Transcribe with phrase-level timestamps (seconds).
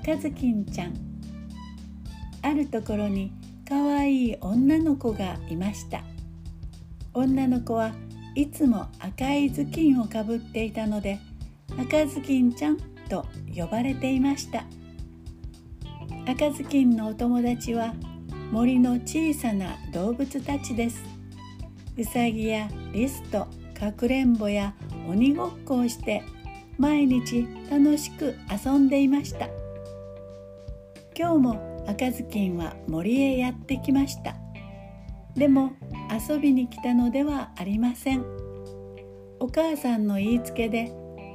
[0.00, 0.94] 赤ずきんちゃん。
[2.42, 3.32] あるところに
[3.68, 6.04] かわいい女の子がいました。
[7.12, 7.92] 女の子は
[8.36, 11.18] いつも赤い頭巾をかぶっていたので
[11.76, 12.76] 赤ずきんちゃん
[13.08, 14.64] と呼ばれていました。
[16.28, 17.92] 赤ずきんのお友達は
[18.52, 21.02] 森の小さな動物たちです。
[21.96, 24.74] うさぎやリスとかくれんぼや
[25.08, 26.22] 鬼ごっこをして
[26.78, 29.48] 毎日楽しく遊んでいました。
[31.18, 34.36] 今日も赤ずきんは森へやってきました。
[35.34, 35.72] でも
[36.28, 38.24] 遊びに来たのではありません。
[39.40, 40.92] お母さんの言いつけで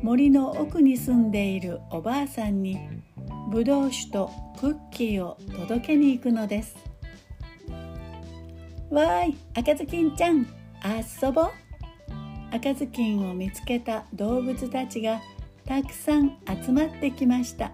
[0.00, 2.78] 森の奥に住んでいるおばあさんに
[3.50, 6.76] ぶどう酒とクッキーを届けに行くのです。
[8.90, 10.46] わーい赤ずきんちゃん
[11.22, 11.50] 遊ぼう。
[12.52, 15.20] 赤ずきんを見つけた動物たちが
[15.66, 17.72] たくさん集まってきました。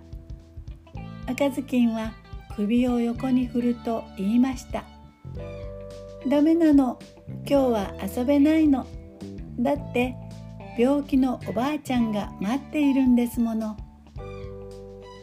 [1.30, 2.12] 赤ずきんは
[2.56, 4.84] 首を横に振ると言いました。
[6.28, 6.98] ダメなの。
[7.46, 8.84] 今日は遊べないの。
[9.60, 10.16] だって
[10.76, 13.76] 病気のおばあちゃんが待っているんですもの。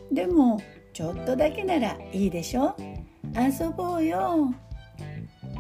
[0.10, 0.62] でも
[0.94, 2.74] ちょっとだけならいいでしょ。
[3.36, 4.54] 遊ぼうよ。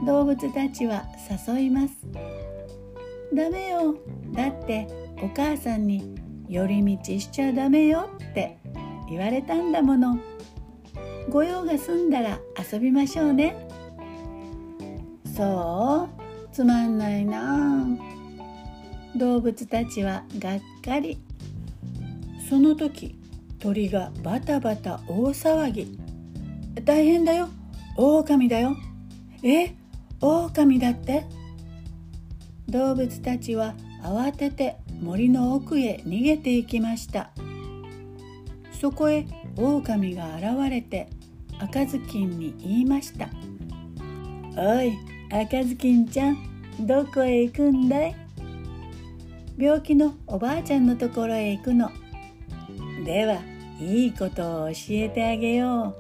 [0.06, 1.03] 動物たちは
[1.48, 1.94] 誘います。
[3.34, 3.98] ダメよ。
[4.34, 4.88] だって
[5.22, 6.16] お母さんに
[6.48, 8.58] 寄り道しちゃダメよって。
[9.09, 10.19] 言われたんだもの。
[11.30, 12.39] 御用が済んだら
[12.72, 13.55] 遊びましょうね。
[15.36, 17.85] そうつまんないな。
[19.16, 21.19] 動物たちはがっかり。
[22.50, 23.19] その時
[23.59, 26.00] 鳥がバタバタ大騒ぎ。
[26.83, 27.50] 大変だよ。
[27.97, 28.78] 狼だよ。
[29.44, 29.75] え？
[30.22, 31.25] 狼だって？
[32.67, 37.31] 動物たちは慌てて森の奥へ逃げていきました。
[38.80, 39.25] そこへ
[39.58, 41.09] 狼が現れて
[41.59, 43.28] 赤ずきんに言いました
[44.56, 44.97] 「おい
[45.31, 46.38] 赤ずきんちゃん
[46.81, 48.16] どこへ行くんだい?」
[49.57, 51.90] 病気のおばあちゃんのところへ行くの。
[53.03, 53.40] では
[53.79, 55.96] いいことを教えてあげよ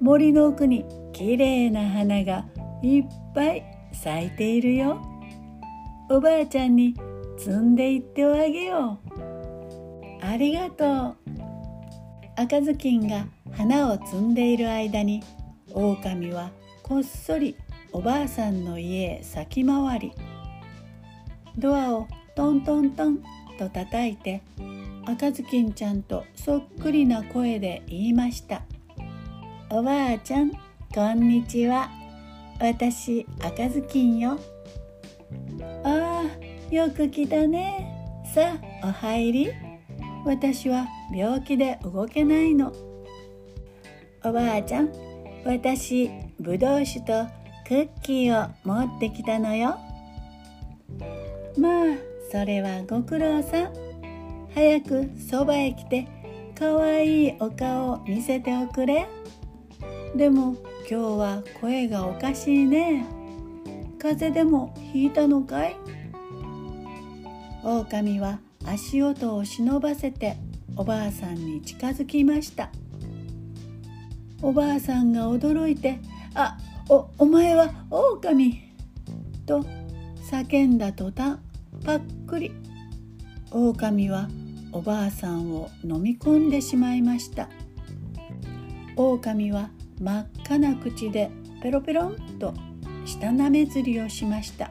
[0.00, 0.04] う。
[0.04, 2.44] 森の奥にきれいな花が
[2.82, 5.00] いっぱい咲いているよ。
[6.10, 6.96] おばあちゃんに
[7.38, 9.14] 摘んでいっておあげよう。
[10.20, 11.23] ありがとう。
[12.36, 15.22] 赤ずきんが花を摘んでいる間に
[15.72, 16.50] 狼は
[16.82, 17.56] こっそり
[17.92, 20.12] おばあさんの家へ先回り。
[21.56, 23.18] ドアをトントントン
[23.56, 24.42] と叩いて
[25.06, 28.62] 赤ずきんちゃんとそっくりな声で言いました
[29.70, 30.50] 「おばあちゃん
[30.92, 31.88] こんにちは。
[32.58, 34.38] 私赤ずきんよ」
[35.84, 38.24] ああよく来たね。
[38.34, 39.63] さあお入り。
[40.24, 42.72] 私は病気で動けないの。
[44.24, 44.90] おばあちゃん
[45.44, 47.26] 私ぶどう酒と
[47.68, 49.78] クッキーを持ってきたのよ。
[51.58, 51.96] まあ
[52.32, 53.72] それはご苦労さん。
[54.54, 56.08] 早くそばへ来て
[56.58, 59.06] かわいいお顔を見せておくれ。
[60.16, 60.56] でも
[60.88, 63.04] 今日は声がおかしいね。
[63.98, 65.76] 風邪でもひいたのかい？
[67.62, 70.36] 狼は足音を忍ばせて
[70.76, 72.70] おばあさんに近づきました。
[74.42, 76.00] おばあさんが驚いて
[76.34, 76.58] 「あ
[76.88, 78.60] おお前は狼!」
[79.46, 79.64] と
[80.30, 81.38] 叫んだ途端
[81.84, 82.52] ぱっくり
[83.50, 84.28] 狼は
[84.72, 87.48] おばあさんを飲み込んでしまいました。
[88.96, 89.70] 狼は
[90.00, 91.30] 真っ赤な口で
[91.62, 92.54] ペロペロンと
[93.04, 94.66] 舌なめずりをしました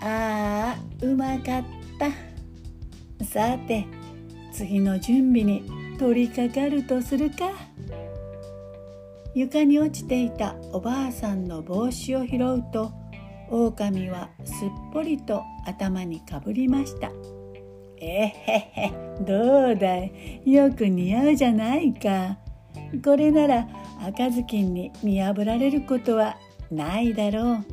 [0.00, 1.64] ああうまかっ
[1.98, 2.08] た。
[3.24, 3.86] さて
[4.52, 5.62] 次の準備に
[5.98, 7.52] 取り掛かるとするか。
[9.34, 12.90] 床に落ちていたおばあさんの帽子を拾うと
[13.50, 17.10] 狼はすっぽりと頭にかぶりました。
[18.00, 18.32] えへ
[18.74, 20.12] へどうだい？
[20.44, 22.38] よく似合うじゃないか。
[23.04, 23.68] これなら
[24.02, 26.36] 赤ずきんに見破られることは
[26.70, 27.64] ないだろう。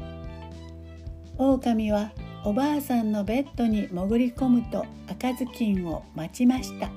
[1.37, 2.11] 狼は
[2.47, 6.85] おばあさんのベッドに潜り込むと赤ずきんを待ちました。
[6.85, 6.91] あ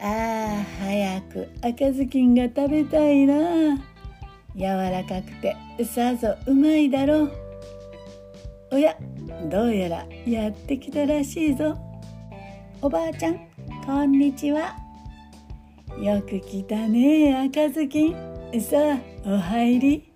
[0.00, 3.76] あ早く赤ずきんが食べたいな。
[4.54, 7.32] 柔らかくてさぞうまいだろう。
[8.70, 8.96] おや
[9.50, 11.76] どうやらやってきたらしいぞ。
[12.82, 13.40] おばあちゃん
[13.84, 14.76] こんにちは。
[15.98, 18.14] よく来たね赤ずきん。
[18.60, 18.76] さ
[19.26, 20.12] あお入り。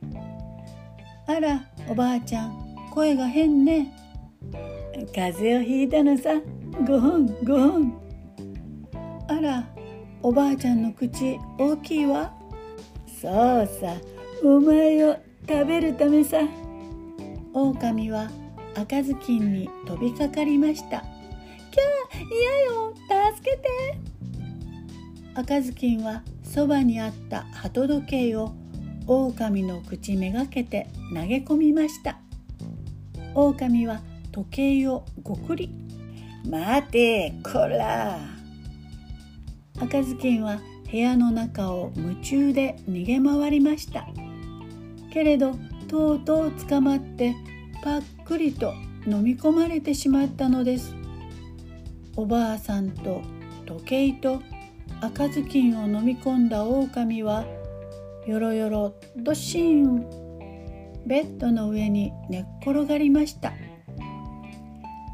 [1.26, 2.67] あらおばあちゃん。
[2.98, 3.92] 声が変ね。
[5.14, 6.30] 風邪をひいたのさ。
[6.84, 7.96] ごほんごほん
[9.28, 9.68] あら
[10.20, 12.34] おばあちゃんの口大きいわ。
[13.06, 13.94] そうさ。
[14.42, 15.16] お前を
[15.48, 16.38] 食べるためさ。
[17.54, 18.32] 狼は
[18.74, 21.04] 赤ずきんに飛びかかりました。
[21.70, 22.94] キャー嫌よ。
[23.36, 23.68] 助けて。
[25.36, 28.52] 赤ずきんはそばにあった鳩時計を
[29.06, 32.18] 狼の口めがけて投げ込みました。
[33.46, 34.00] 狼は
[34.32, 35.70] 時計をごくり。
[36.44, 38.18] 待てこら。
[39.80, 40.58] 赤ずきんは
[40.90, 44.08] 部屋の中を夢中で逃げ回りました。
[45.12, 45.54] けれど
[45.86, 47.36] とうとう捕まって
[47.84, 48.74] パックリと
[49.06, 50.96] 飲み込まれてしまったのです。
[52.16, 53.22] おばあさんと
[53.66, 54.42] 時計と
[55.00, 57.44] 赤ずきんを飲み込んだ狼は
[58.26, 60.27] よろよろどしん
[61.06, 63.52] ベッドの上に寝っ転がりました。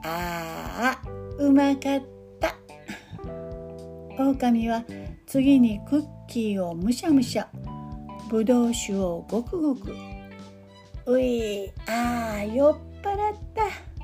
[0.04, 1.02] ああ
[1.38, 2.02] うまかっ
[2.40, 2.56] た。
[4.18, 4.84] 狼は
[5.26, 7.48] 次にクッキーをむしゃむしゃ。
[8.28, 9.94] ぶどう酒をごくごく。
[11.06, 13.94] ういああ酔っ払った。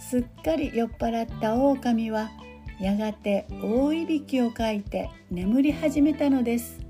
[0.00, 2.30] すっかり酔っ払った狼は
[2.80, 6.87] やがて大いびきをかいて眠り始めたのです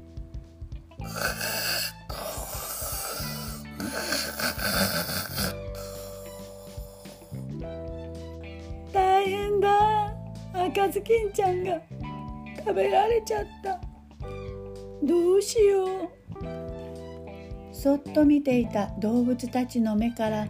[10.78, 11.80] 赤ずきんちゃんが
[12.58, 13.80] 食べられちゃった。
[15.02, 15.88] どうしよう。
[17.72, 20.46] そっと見ていた動物たちの目から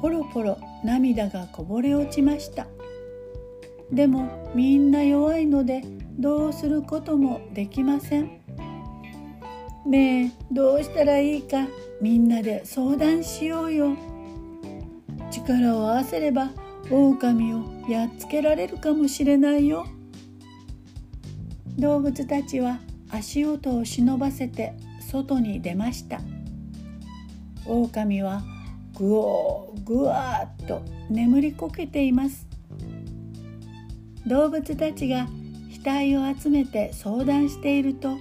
[0.00, 2.68] ポロポロ涙がこぼれ落ちました。
[3.90, 5.82] でもみんな弱いので
[6.18, 8.30] どうすることもできません。
[9.86, 11.66] ねえどうしたらいいか
[12.00, 13.96] みんなで相談しようよ。
[15.32, 16.50] 力を合わせれば
[16.90, 19.86] 狼をやっつけられるかもしれないよ。
[21.78, 22.78] 動物たちは
[23.10, 26.20] 足音を忍ばせて外に出ました。
[27.66, 28.42] 狼は
[28.96, 32.46] ぐおーぐわーっと眠りこけています。
[34.26, 35.26] 動物たちが
[35.84, 38.16] 額を集めて相談していると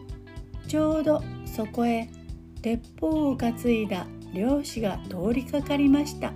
[0.67, 2.09] ちょうどそこへ
[2.61, 6.33] 鉄砲を担いだ漁師が通りかかりました。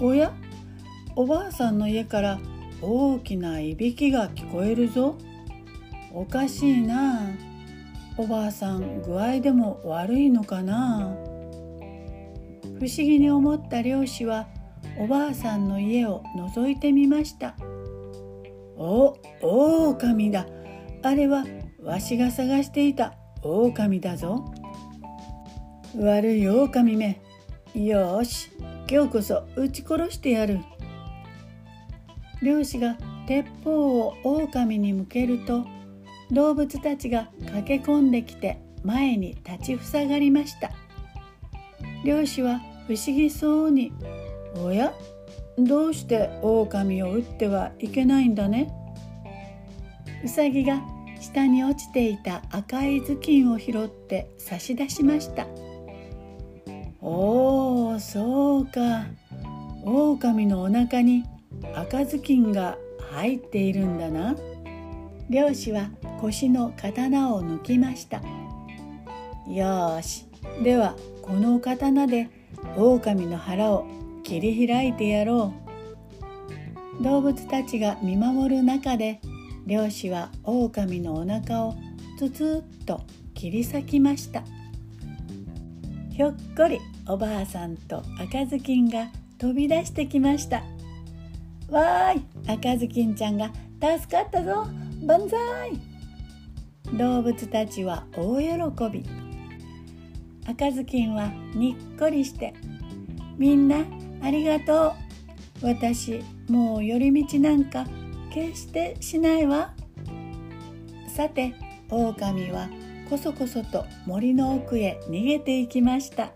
[0.00, 0.32] おや？
[1.16, 2.40] おばあさんの家から
[2.80, 5.16] 大きないびきが聞こえるぞ。
[6.12, 7.30] おかしいな。
[8.16, 11.14] おばあさん具合でも悪いのかな。
[12.78, 14.48] 不思議に思った漁師は
[14.98, 17.54] おばあさんの家を覗いてみました。
[18.76, 20.46] お狼だ。
[21.02, 21.44] あれは
[21.82, 24.52] わしが探していた狼だぞ。
[25.98, 27.20] 悪い狼め。
[27.74, 28.50] よし
[28.90, 30.60] 今日こそ撃ち殺してやる。
[32.42, 32.96] 漁師が
[33.26, 35.64] 鉄砲を狼に向けると
[36.30, 40.70] 動物たちが駆け込んできて前に立ちふさがりました。
[42.04, 43.92] 漁師は不思議そうに
[44.64, 44.94] 「おや
[45.58, 48.72] どうして狼を撃ってはいけないんだね?」
[50.24, 50.82] うさぎが
[51.20, 55.46] 下に落ちていた赤い頭巾を拾って差し出しました。
[57.02, 59.06] おおそうか。
[59.84, 61.24] 狼のお腹に
[61.74, 62.76] 赤ずきんが
[63.10, 64.36] 入っているんだな。
[65.28, 68.20] 漁師は腰の刀を抜きました。
[69.48, 70.26] よし。
[70.62, 72.28] ではこの刀で
[72.76, 73.86] 狼の腹を
[74.22, 75.52] 切り開いてやろ
[77.00, 77.02] う。
[77.02, 79.20] 動物たちが見守る中で
[79.66, 81.74] 漁師は狼のお腹を
[82.18, 83.00] つつっと
[83.34, 84.42] 切り裂きました。
[86.10, 89.08] ひょっこりおばあさんと赤ずきんが
[89.38, 90.62] 飛び出してきました。
[91.70, 92.22] わーい。
[92.46, 93.50] 赤ずきんちゃんが
[93.80, 94.66] 助かったぞ。
[95.06, 95.72] 万歳。
[96.98, 99.04] 動物たちは大喜び。
[100.48, 102.54] 赤ずきんはにっこりして
[103.38, 103.84] みんな
[104.22, 104.94] ありがと
[105.62, 105.66] う。
[105.66, 107.86] 私もう寄り道なんか
[108.32, 109.74] 決してしないわ。
[111.14, 111.54] さて
[111.90, 112.68] 狼は
[113.08, 116.32] こそこそと森の奥へ逃げていきました。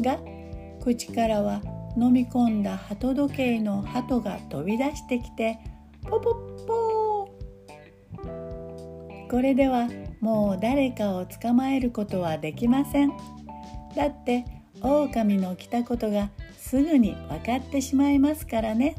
[0.00, 0.18] が
[0.82, 1.60] 口からは
[1.96, 5.58] 飲み込んだ鳩時計の鳩が飛び出してきて
[6.02, 7.26] ポポッポー。
[9.28, 9.88] これでは
[10.20, 13.12] もう誰かを捕まえることはできません。
[13.96, 14.44] だって
[14.82, 18.94] 狼の来たことがすぐに分かってしまいますからね。